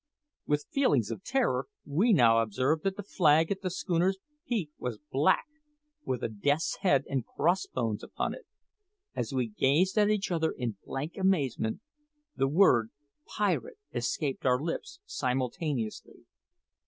With 0.47 0.65
feelings 0.71 1.11
of 1.11 1.23
terror 1.23 1.67
we 1.85 2.11
now 2.11 2.39
observed 2.41 2.81
that 2.85 2.97
the 2.97 3.03
flag 3.03 3.51
at 3.51 3.61
the 3.61 3.69
schooner's 3.69 4.17
peak 4.47 4.71
was 4.79 4.97
black, 5.11 5.45
with 6.03 6.23
a 6.23 6.27
Death's 6.27 6.77
head 6.77 7.03
and 7.07 7.23
cross 7.23 7.67
bones 7.67 8.01
upon 8.01 8.33
it. 8.33 8.47
As 9.13 9.31
we 9.31 9.47
gazed 9.49 9.99
at 9.99 10.09
each 10.09 10.31
other 10.31 10.55
in 10.57 10.77
blank 10.83 11.17
amazement, 11.17 11.81
the 12.35 12.47
word 12.47 12.89
"pirate" 13.27 13.77
escaped 13.93 14.43
our 14.43 14.59
lips 14.59 14.99
simultaneously. 15.05 16.25